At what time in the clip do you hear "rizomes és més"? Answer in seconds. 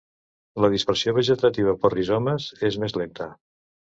1.95-2.95